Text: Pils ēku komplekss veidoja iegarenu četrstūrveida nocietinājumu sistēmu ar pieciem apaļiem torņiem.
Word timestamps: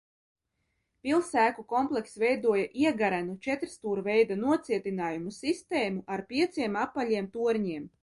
Pils 1.07 1.27
ēku 1.41 1.65
komplekss 1.73 2.17
veidoja 2.23 2.65
iegarenu 2.85 3.37
četrstūrveida 3.49 4.41
nocietinājumu 4.47 5.37
sistēmu 5.39 6.07
ar 6.17 6.29
pieciem 6.35 6.85
apaļiem 6.87 7.35
torņiem. 7.39 7.91